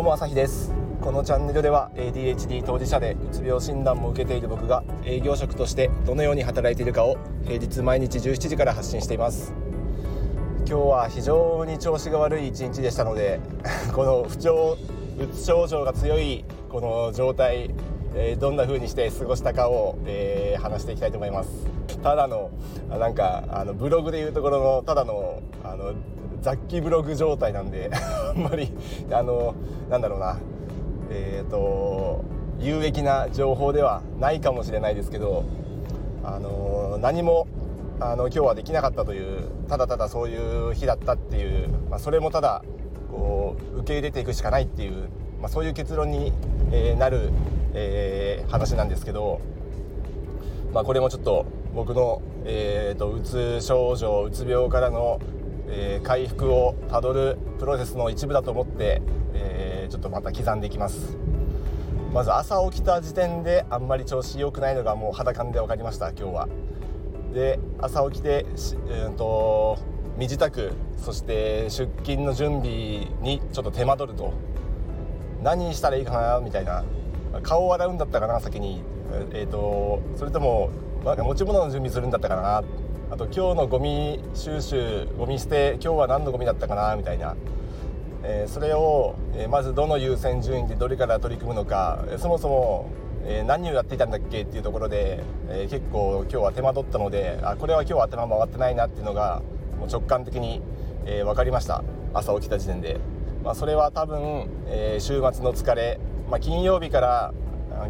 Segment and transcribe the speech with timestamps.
[0.00, 0.72] どうも朝日です。
[1.02, 9.52] このチャンネルでは ADHD 当事者でうつ病診断も受けている僕が営業職としてどのように働いているかを平日毎日17時から発信しています。
[10.60, 13.40] 今日は非常に調子が悪い一日でしたので
[13.92, 14.78] この不調
[15.18, 17.74] うつ症状が強いこの状態、
[18.14, 21.50] え、どんな風にして過ごしたかを、え、話していきたいと思います。
[22.02, 22.48] ただの
[22.88, 25.92] なんかあのブログでいうところのただのあの
[26.40, 28.72] 雑記ブログ状態なんで あんまり
[29.12, 29.54] あの
[29.88, 30.38] なんだろうな。
[31.10, 32.24] えっ、ー、と
[32.60, 35.44] 有益な情報ではないかもしれないですけど
[36.22, 37.46] あの何も
[38.00, 42.62] あの今日はできなかったというただただそういう日だったっていう、まあ、それもただ
[43.10, 45.08] こう受け入れていくしかないっていう、
[45.40, 46.32] まあ、そういう結論に、
[46.70, 47.30] えー、なる、
[47.74, 49.40] えー、話なんですけど、
[50.72, 55.18] まあ、これもちょっと僕の、えーと、とうつ症状うつ病からの
[55.70, 59.00] えー、回復をたどるプロセスの一部だと思って、
[59.34, 61.16] えー、ちょっとまた刻んでいきます。
[62.12, 66.48] まず朝起きた時点であんまり調子良くないのがもう肌感で分かりました今日は。
[67.32, 68.44] で朝起きて
[69.06, 69.78] うんと
[70.16, 74.32] 身支度そして出勤の準備にちょっと手間取ると。
[75.42, 76.84] 何したらいいかなみたいな。
[77.42, 78.82] 顔を洗うんだったかな先に。
[79.32, 80.70] えっ、ー、とそれとも
[81.04, 82.62] 持ち物の準備するんだったかな
[83.12, 87.34] あと今日のゴミ収集ゴミ捨て今日は何のゴミだったかなみたいな、
[88.22, 92.04] えー、それを、えー、まずどの優先順位でどれから取り組むのか。
[92.18, 92.88] そもそも、
[93.24, 99.42] えー、何をやっていたんだっけっていうところで、え結構今日は手間取ったのであこれは今日は頭回ってないなっていうのが
[99.80, 100.62] もう直感的に、
[101.04, 101.82] え分かりました。
[102.14, 103.00] 朝起きた時点で、
[103.42, 105.98] まあ、それは多分、え週末の疲れ、
[106.30, 107.34] まあ、金曜日から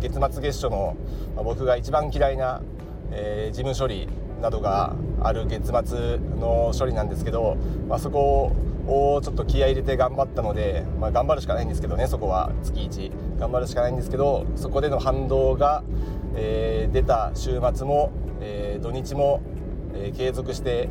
[0.00, 0.96] 月末月初の、
[1.34, 2.62] まあ、僕が一番嫌いな、
[3.10, 4.08] え事務処理。
[4.40, 7.56] などがある月末の処理なんですけど、
[7.88, 8.52] まあ、そこ
[8.86, 15.84] をちょっと気合入れて頑張ったので、まあ、頑張るしかないんですけどねそこは月1頑張るしかないんですけどそこでの反動が、
[16.34, 19.42] えー、出た週末も、えー、土日も、
[19.94, 20.88] えー、継続して、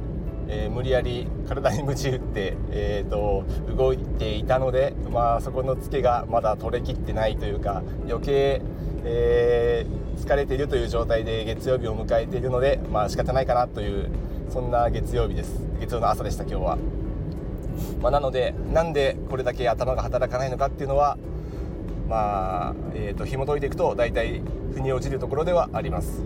[0.47, 3.43] えー、無理やり体に鞭打って、えーと、
[3.75, 8.61] 動いていたので、まあ、そこのツケがまだ取れきってないというか余計、
[9.03, 14.09] えー、疲れているという状態で月曜日を迎えているのでまあ仕方ないかなという
[14.49, 15.61] そんな月曜日です。
[15.79, 16.77] 月曜の朝でした今日は、
[18.01, 21.17] まあ、なのでなんでこれだけ頭が働かないのかっていうのは
[22.07, 24.41] まあ、えーと、紐解いていくと大体
[24.73, 26.23] 腑に落ちるところではあります。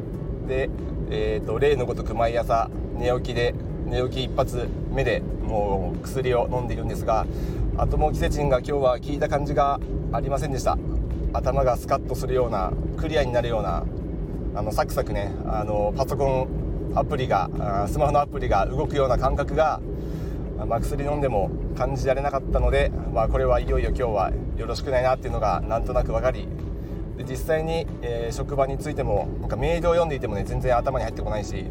[0.48, 0.70] で、
[1.10, 3.54] えーと、例のごとく毎朝寝起きで
[3.86, 7.28] 寝起き一発目でもう薬を飲んでいるんですが
[7.78, 9.80] アトモキセチンが今日は効いた感じが
[10.12, 10.78] ありませんでした。
[11.34, 13.84] 頭がスカッとするようなクリアになるような
[14.56, 17.50] あのサクサクねあのパソコンアプリが
[17.88, 19.82] スマホのアプリが動くような感覚が、
[20.68, 26.48] まあ、薬飲んでも感じられなかったので、まあ、これはいよいよ今日はよろしくないなっていうのがなんとなく分かり
[27.18, 31.66] で実際に、えー、職場についてもなんかメールを読んでいてもね全然頭に入ってこないし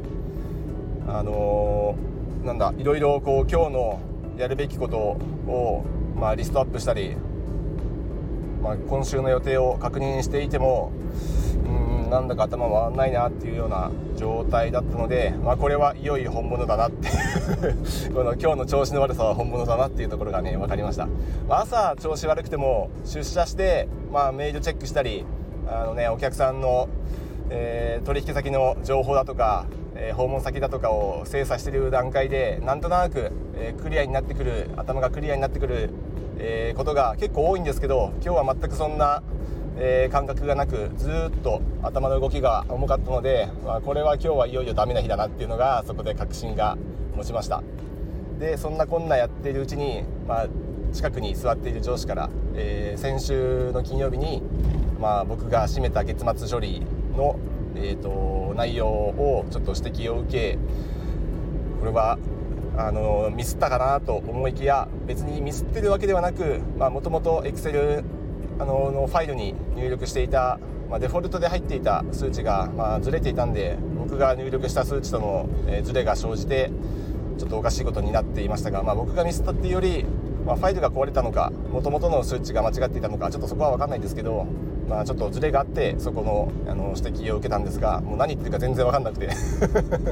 [1.06, 4.00] あのー、なんだいろいろこう今日の
[4.36, 5.84] やるべきことを、
[6.16, 7.16] まあ、リストアップしたり
[8.62, 10.92] まあ、今週の予定を確認していても
[11.66, 17.08] うんなんだか頭回らないなっていうような状態だったので、まあ、これはいよいよ本物だなって
[18.14, 21.08] この今日の調子の悪さは本物だなっていうところがね分かりました、
[21.48, 25.24] まあ、朝調子悪くても出社して、まあ、メールチェックしたり
[25.66, 26.88] あの、ね、お客さんの、
[27.50, 35.90] えー、取引先の情報だとかえ訪問先だとかを精査している段階でなんとなく、えクリアになってくる頭がクリアになってくる
[36.38, 39.22] えー、ことが結構多いんですけど今日は全くそんな、
[39.76, 46.76] えー、感覚がなくずっと頭の動きが重かったので、まあ、これは今日はいよいよダメな日だなっていうのがそこで確信が
[47.14, 47.62] 持ちました。
[48.38, 50.46] でそんなこんなやっているうちに、まあ、
[50.92, 54.42] 近くに座っている上司から、えー、先週の金曜日に、
[55.00, 56.82] まあ、僕が締めた月末処理
[57.16, 57.38] の、
[57.76, 60.58] えーと内容をちょっと指摘を受け
[61.80, 62.18] これは
[62.76, 68.02] あのミスったかなと思いきや別にミスってるわけではなくもともと Excel
[68.58, 76.70] あののファイルに入力していた、まあ、デフォルトで入っていた数値が、まあ、ずれていたんで僕が入力した数値との、え、ずれが生じて
[77.38, 80.06] ちょっとおかしいことになっていましたが、まあ、僕がミスったっていうより、
[80.46, 84.46] まあ、ファイルが壊れたのかもともとの数値が間違っていたのかちょっとそこは分かんないですけど
[84.88, 89.28] まあ、ちょっとずれがあってそこのあの指摘を受けたんですがもう何言ってるか全然分かんなくて。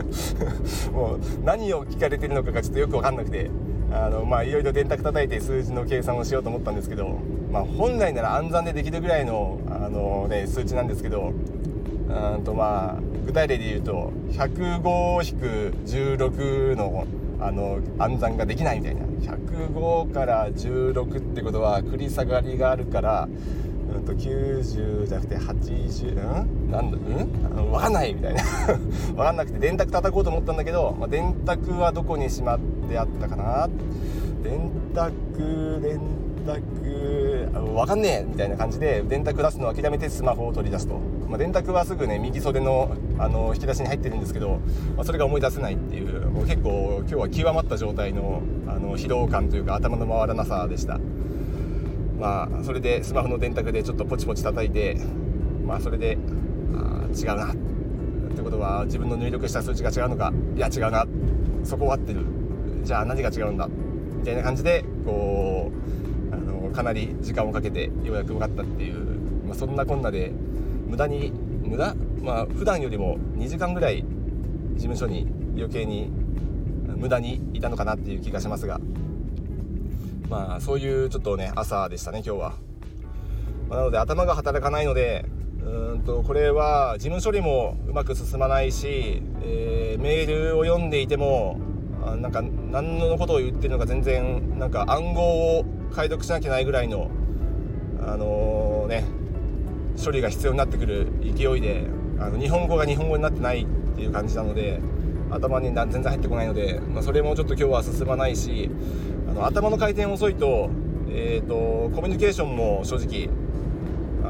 [0.93, 3.51] もう何を聞かれてるのかがちょっとよく分かんなくて。
[3.93, 7.19] あの、まあ、いろいろ電卓叩いて数字の計算をしようと思ったんですけど、
[7.51, 17.07] まあ、本来なら暗算でできるぐらいのあの、ね、数値なんですけどうんとまあ具具体例で言うと105-16の
[17.41, 19.03] あの暗算ができないみたいな。
[19.21, 23.29] 105から16ってことは繰り下がりがあるから
[23.95, 26.71] うんと90じゃなくて80うん？
[26.71, 27.71] なんだうん？
[27.71, 28.43] 分かんないみたいな。
[29.15, 32.59] 分かんなくて電卓叩こうと思ったんだけど、まあ、電卓はどこにしまっ
[32.89, 33.69] てあったかな。
[34.43, 35.13] 電卓
[35.83, 36.01] 電
[36.47, 36.61] 卓
[37.53, 40.95] 分かんねえみたいな感じで電卓出すのを諦めてスマホを取り出すと、
[41.29, 44.59] まあ、電卓はすぐね右袖のあの引き出しに入ってるんですけど、
[44.97, 46.31] まあ、それが思い出せないっていう。
[46.31, 50.99] もう結構今日は極まった状態のあの疲労感というか頭の回らなさでした。
[52.21, 54.99] まあそれでスマホの電卓でちょっとポチポチ叩いて
[55.67, 56.19] まあそれで
[56.75, 57.57] あ違うなっ
[58.37, 61.07] てことは自分の入力した数値が違うのかいや違うな
[61.65, 62.21] そこは合ってる。
[62.85, 65.71] じゃあ何が違うんだみたいな感じでこ
[66.31, 68.95] うあのかなり時間をかけてようやく分かったっていう、
[69.47, 70.33] まあ、そんなこんなで
[70.87, 71.33] 無駄に
[71.63, 71.95] 無駄？
[72.23, 74.05] まあ普段よりも2時間ぐらい
[74.75, 75.27] 事務所に
[75.57, 76.11] 余計に
[76.97, 78.81] 無駄にいたのかなっていう気がしますが。
[80.31, 82.55] まあそういうちょっとね朝でしたね今日は、
[83.69, 85.27] まあ、なので頭が働かないので
[85.61, 91.59] うんとこれは事務処理もうまく進まないし、えー、メールを読んでいても
[92.07, 95.23] あなんか何のことを言ってるのか全然なんか暗号
[95.59, 97.11] を解読しなきゃいけないぐらいの
[98.01, 99.05] あのー、ね
[100.03, 101.87] 処理が必要になってくる勢いで
[102.21, 103.67] あの日本語が日本語になってないっ
[103.97, 104.81] ていう感じなので
[105.31, 108.71] 頭に全然入ってこないので、まあ、それもちょっと今日は進まないし
[109.29, 110.71] あの頭の回転遅いと,、
[111.09, 113.29] えーと、コミュニケーションも正直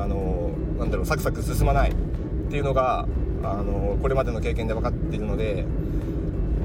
[0.00, 1.94] あのなんだろうサクサク進まないっ
[2.50, 3.06] ていうのが
[3.42, 5.64] あのこれまでの経験で分かっているので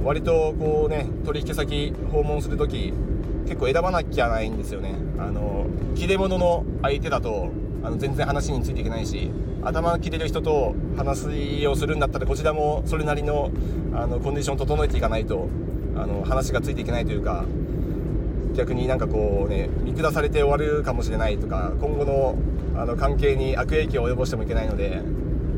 [0.03, 2.93] 割とこうね取引先訪問する時
[3.45, 4.95] 結構選ばなきゃないんですよね。
[5.19, 7.49] あの切れ者の相手だと
[7.85, 9.31] あの全然話についていけないし
[9.63, 13.51] 頭切れる人と話をするんだったらこちらもそれなりの
[13.93, 15.47] あのコンディションを整えていかないと
[15.95, 17.45] あの話がついていけないというか
[18.55, 22.35] 逆になんかこうね見下されて終わるかもしれないとか今後の
[22.75, 25.01] あの関係に悪影響を及ぼしてもいけないので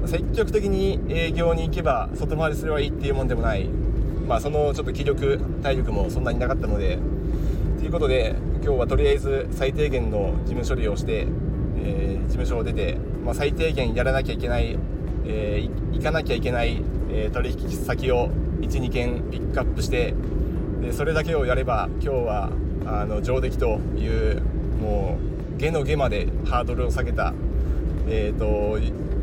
[0.05, 3.67] 積極的に営業に行けば外回りすればいいっていうもんでもない。
[4.27, 6.99] まあ、そのちょっと気力体力もそんなになかったので
[7.79, 11.25] ということで今日はとりあえず最低限の事務処理をして、
[11.83, 14.77] えー、事務所を出て、まあ、最低限やらなきゃいけない、
[15.25, 16.81] えー、行かなきゃいけない、
[17.11, 18.29] えー、取引先を
[18.61, 20.13] 12件ピックアップして
[20.81, 22.49] でそれだけをやれば今日は
[22.85, 24.41] あの上出来という
[24.81, 25.17] も
[25.55, 27.33] う下の下までハードルを下げた、
[28.07, 28.79] えーと、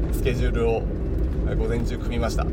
[0.09, 0.83] とスケジュールを
[1.57, 2.45] 午前中組みました。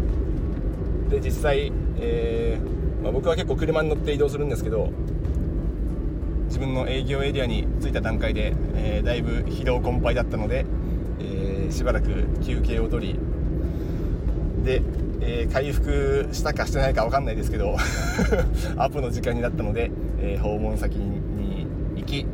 [1.10, 1.72] で実際
[2.02, 4.90] えー、まあ、僕は結構車に乗って移動するんですけど
[6.52, 10.66] 自分の営業エリアに着いた段階で、えー、だいぶ疲労困憊だったので、
[11.22, 13.20] えー、しばらく休憩を取り
[14.66, 14.82] で、
[15.22, 17.78] え回復したかしてないか分かんないですけど
[18.76, 22.26] アップの時間になったので、え訪問先に行き、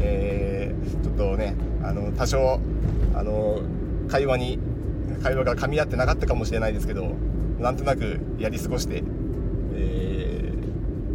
[0.00, 0.72] え
[1.02, 2.60] ちょっとねあの多少
[3.14, 3.62] あの
[4.06, 4.60] 会話に
[5.24, 7.14] 会話が噛み合ってなかったかもしれないですけど
[7.58, 9.02] なんとなくやり過ごして、
[9.74, 10.52] え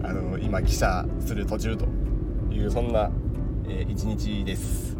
[0.01, 2.04] ー、あの今記者する途中と。
[2.55, 3.11] いうそんな、
[3.67, 4.97] えー、日です。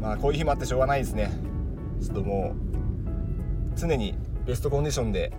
[0.00, 1.30] まあこういう日もあってしょうがないですね。
[2.00, 2.54] ちょっとも
[3.74, 4.14] う常に
[4.46, 5.32] ベストコンディションで、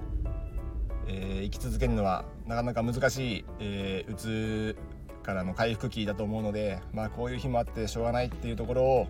[1.08, 4.76] えー、生き続けるのはなかなか難しい、えー、うつ
[5.24, 9.08] からの回復期だと思うのでまあこういう日もあってしょうがないっていうところを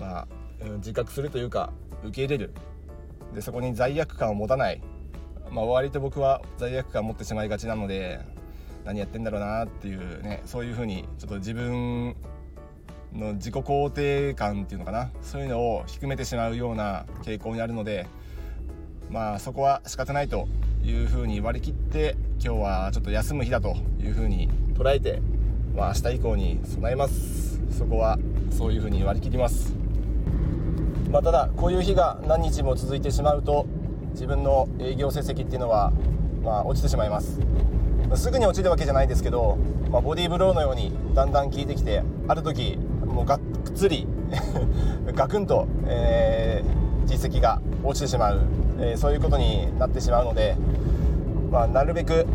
[0.00, 0.26] まあ
[0.76, 1.72] 自覚するというか
[2.04, 2.54] 受け入れる。
[3.34, 4.82] でそこに罪悪感を持たない。
[5.50, 8.20] まあ、割と僕は罪悪感を持ってしまいがちなので
[8.84, 12.16] 何やってんだろうなっていうねそういうふうにちょっと自分
[13.12, 18.06] の自己肯定感っていうのかなそういうのを低めてしまうような傾向にあるので
[19.10, 20.48] まあそこは仕方ないと
[20.82, 25.20] いうふうに割り切って今日はちょっと休む日だというふうに捉えて、
[25.76, 27.52] まあ、明日以降に備えます。
[27.72, 28.18] そこは
[28.50, 29.74] そういうふうに割り切ります、
[31.10, 33.66] まあ、ただこういう日が何日も続いてしまうと
[34.12, 35.90] 自分の営業成績っていうのは、
[36.42, 37.40] まあ、落ちてしまいます。
[38.16, 39.58] すぐに落ちるわけじゃないですけど、
[39.90, 43.40] まあ、ボディーブローのようにだんだん効いてきてある時もうがっ
[43.74, 44.06] つり
[45.14, 48.40] ガクンと、えー、実績が落ちてしまう、
[48.78, 50.56] えー、そういうことになってしまうので、
[51.50, 52.26] まあ、なるべく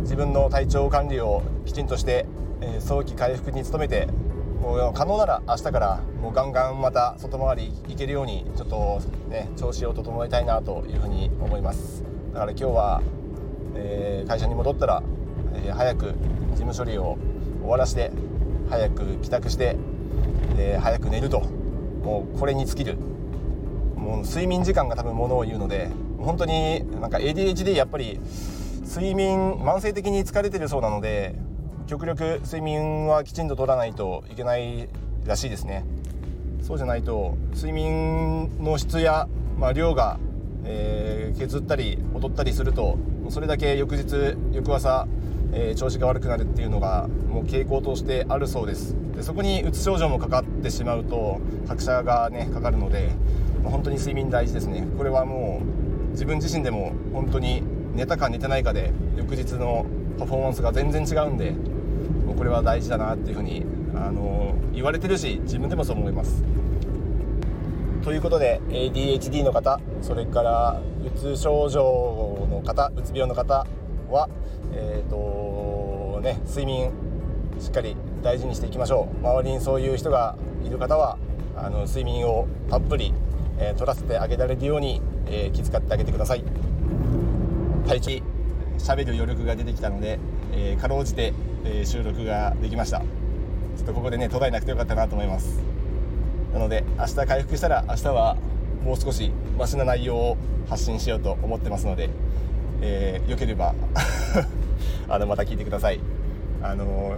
[0.00, 2.26] 自分の体調管理をきちんとして、
[2.60, 4.08] えー、早期回復に努めて
[4.60, 12.02] もう可能なら明日からもうガンガンまた外回り行けるようにちょっとね調子を整えたいなというふうに思います。
[12.32, 13.02] だから今日は、
[13.74, 15.02] えー、会社に戻ったら、
[15.54, 16.14] え、早く
[16.52, 17.18] 事務処理を
[17.60, 18.10] 終わらして
[18.70, 19.76] 早く帰宅して、
[20.58, 21.40] え、早く寝ると。
[22.04, 22.96] もうこれに尽きる。
[23.96, 28.20] もう睡眠時間が多分ものを言うので本当になんか ADHD やっぱり
[28.86, 31.34] 睡眠慢性的に疲れてるそうなので
[31.86, 34.90] 極力睡眠はきちんと取らないといけない
[35.24, 35.84] らしいですね。
[36.62, 40.18] そうじゃないと睡眠の質や、まあ、量が、
[40.64, 42.96] えー、削ったり劣ったりすると
[43.28, 45.06] それだけ翌日翌朝、
[45.56, 48.94] えー、調子が悪くなるっていうのがもう傾向としてあるそうです。
[49.16, 53.10] でそこにうつ症状もかかってしまうと拍車がねかかるので、
[53.62, 54.86] まあ、本当に睡眠大事ですね。
[54.98, 57.62] これはもう自分自身でも本当に
[57.94, 59.86] 寝たか寝てないかで翌日の
[60.18, 61.52] パフォーマンスが全然違うんで
[62.26, 66.42] もうこれは大事だなっていうふうにあの言われてるし自分でもそう思います。
[68.02, 73.66] ということで ADHD の方それからうつ症状の方うつ病の方
[74.10, 74.28] は
[74.72, 76.90] え、ー、とね睡眠
[77.60, 79.26] しっかり大事にしていきましょう。
[79.26, 81.18] 周りにそういう人がいる方は
[81.56, 83.12] あの睡眠をたっぷり、
[83.58, 86.44] えー、取らせてあげられるように、えー、気遣ってあげてください。
[87.86, 88.10] 体調
[88.78, 90.18] 喋る余力が出てきたので、
[90.52, 91.32] えー、かろうじて、
[91.64, 92.98] え収録ができました。
[92.98, 95.60] ちょっとここでね途絶えなくてよかったなと思います。
[96.52, 98.36] なので明日回復したら明日は
[98.84, 100.36] もう少しマシな内容を
[100.68, 102.10] 発信しようと思ってますので、
[102.86, 103.74] えー、よければ
[105.08, 106.00] あのまた聞いてください。
[106.62, 107.16] あの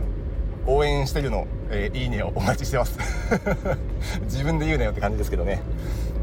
[0.66, 2.98] 応援してるの、えー、いいねをお待ちしてます。
[4.24, 5.60] 自分で言うなよって感じですけどね。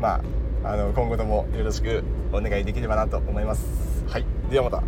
[0.02, 0.22] ま
[0.64, 3.66] ああの今後ともよろしくお願いできればなと思います。
[4.08, 4.26] はい。
[4.50, 4.84] ではまた。